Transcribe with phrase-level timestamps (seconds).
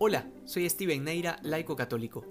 [0.00, 2.24] Hola, soy Steven Neira, laico católico.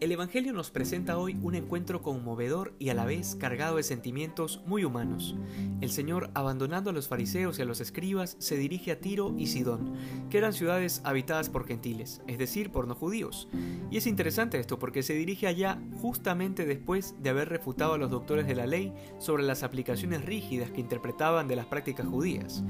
[0.00, 4.60] El Evangelio nos presenta hoy un encuentro conmovedor y a la vez cargado de sentimientos
[4.66, 5.36] muy humanos.
[5.80, 9.46] El Señor, abandonando a los fariseos y a los escribas, se dirige a Tiro y
[9.46, 9.94] Sidón,
[10.30, 13.48] que eran ciudades habitadas por gentiles, es decir, por no judíos.
[13.88, 18.10] Y es interesante esto porque se dirige allá justamente después de haber refutado a los
[18.10, 22.64] doctores de la ley sobre las aplicaciones rígidas que interpretaban de las prácticas judías.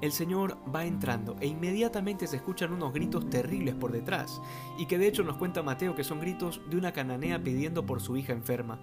[0.00, 4.40] El Señor va entrando e inmediatamente se escuchan unos gritos terribles por detrás,
[4.78, 8.00] y que de hecho nos cuenta Mateo que son gritos de una cananea pidiendo por
[8.00, 8.80] su hija enferma.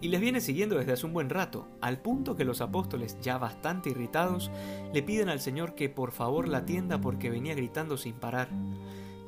[0.00, 3.36] Y les viene siguiendo desde hace un buen rato, al punto que los apóstoles, ya
[3.38, 4.50] bastante irritados,
[4.92, 8.48] le piden al Señor que por favor la atienda porque venía gritando sin parar.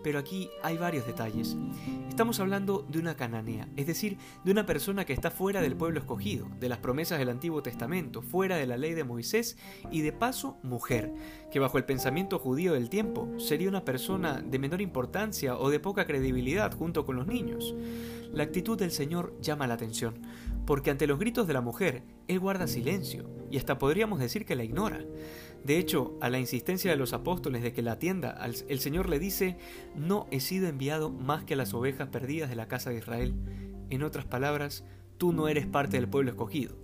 [0.02, 1.56] Pero aquí hay varios detalles.
[2.08, 6.00] Estamos hablando de una cananea, es decir, de una persona que está fuera del pueblo
[6.00, 9.56] escogido, de las promesas del Antiguo Testamento, fuera de la ley de Moisés
[9.90, 11.12] y de paso mujer,
[11.50, 15.80] que bajo el pensamiento judío del tiempo sería una persona de menor importancia o de
[15.80, 17.74] poca credibilidad junto con los niños.
[18.32, 20.14] La actitud del Señor llama la atención,
[20.66, 24.56] porque ante los gritos de la mujer, Él guarda silencio, y hasta podríamos decir que
[24.56, 25.00] la ignora.
[25.64, 29.18] De hecho, a la insistencia de los apóstoles de que la atienda, el Señor le
[29.18, 29.58] dice,
[29.94, 33.34] no he sido enviado más que a las ovejas perdidas de la casa de Israel.
[33.90, 34.84] En otras palabras,
[35.18, 36.76] tú no eres parte del pueblo escogido.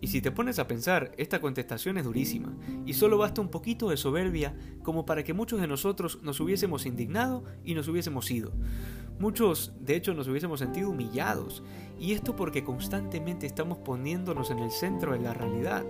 [0.00, 2.54] Y si te pones a pensar, esta contestación es durísima,
[2.86, 6.86] y solo basta un poquito de soberbia como para que muchos de nosotros nos hubiésemos
[6.86, 8.52] indignado y nos hubiésemos ido.
[9.18, 11.64] Muchos, de hecho, nos hubiésemos sentido humillados,
[11.98, 15.84] y esto porque constantemente estamos poniéndonos en el centro de la realidad.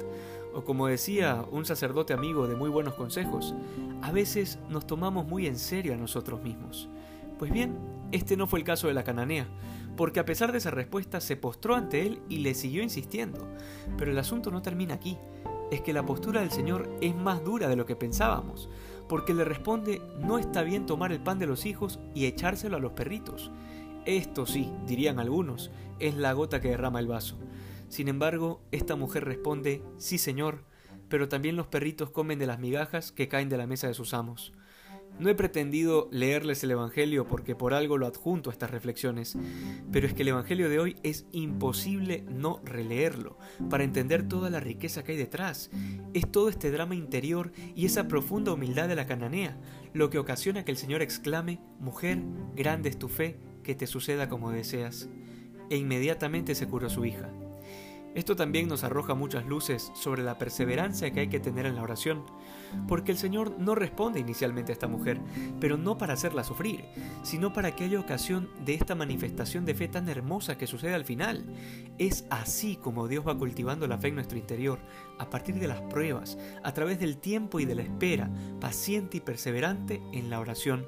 [0.54, 3.54] O como decía un sacerdote amigo de muy buenos consejos,
[4.00, 6.88] a veces nos tomamos muy en serio a nosotros mismos.
[7.38, 7.78] Pues bien,
[8.10, 9.46] este no fue el caso de la cananea,
[9.96, 13.48] porque a pesar de esa respuesta se postró ante él y le siguió insistiendo.
[13.96, 15.18] Pero el asunto no termina aquí,
[15.70, 18.68] es que la postura del Señor es más dura de lo que pensábamos,
[19.08, 22.80] porque le responde, no está bien tomar el pan de los hijos y echárselo a
[22.80, 23.50] los perritos.
[24.04, 27.38] Esto sí, dirían algunos, es la gota que derrama el vaso.
[27.88, 30.64] Sin embargo, esta mujer responde, sí Señor,
[31.08, 34.14] pero también los perritos comen de las migajas que caen de la mesa de sus
[34.14, 34.52] amos.
[35.18, 39.36] No he pretendido leerles el Evangelio porque por algo lo adjunto a estas reflexiones,
[39.90, 44.60] pero es que el Evangelio de hoy es imposible no releerlo para entender toda la
[44.60, 45.70] riqueza que hay detrás.
[46.14, 49.58] Es todo este drama interior y esa profunda humildad de la cananea
[49.92, 52.22] lo que ocasiona que el Señor exclame, Mujer,
[52.54, 55.08] grande es tu fe, que te suceda como deseas.
[55.70, 57.30] E inmediatamente se curó su hija.
[58.18, 61.84] Esto también nos arroja muchas luces sobre la perseverancia que hay que tener en la
[61.84, 62.24] oración,
[62.88, 65.20] porque el Señor no responde inicialmente a esta mujer,
[65.60, 66.86] pero no para hacerla sufrir,
[67.22, 71.04] sino para que haya ocasión de esta manifestación de fe tan hermosa que sucede al
[71.04, 71.44] final.
[71.98, 74.80] Es así como Dios va cultivando la fe en nuestro interior,
[75.20, 78.28] a partir de las pruebas, a través del tiempo y de la espera,
[78.60, 80.86] paciente y perseverante en la oración.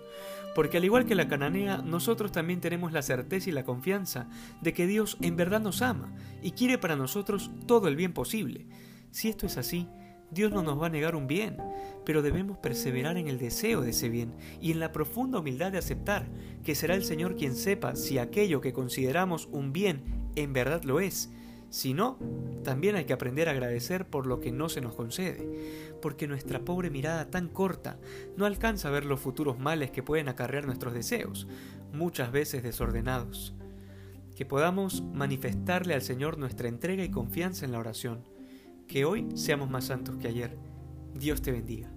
[0.53, 4.27] Porque al igual que la cananea, nosotros también tenemos la certeza y la confianza
[4.61, 8.67] de que Dios en verdad nos ama y quiere para nosotros todo el bien posible.
[9.11, 9.89] Si esto es así,
[10.31, 11.57] Dios no nos va a negar un bien,
[12.05, 15.79] pero debemos perseverar en el deseo de ese bien y en la profunda humildad de
[15.79, 16.29] aceptar
[16.65, 20.03] que será el Señor quien sepa si aquello que consideramos un bien
[20.37, 21.31] en verdad lo es
[21.71, 22.19] si no,
[22.65, 26.65] también hay que aprender a agradecer por lo que no se nos concede, porque nuestra
[26.65, 27.97] pobre mirada tan corta
[28.37, 31.47] no alcanza a ver los futuros males que pueden acarrear nuestros deseos,
[31.93, 33.55] muchas veces desordenados.
[34.41, 38.25] Que podamos manifestarle al Señor nuestra entrega y confianza en la oración.
[38.89, 40.57] Que hoy seamos más santos que ayer.
[41.13, 41.93] Dios te bendiga.